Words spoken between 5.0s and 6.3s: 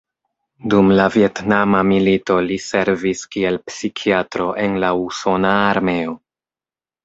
usona armeo.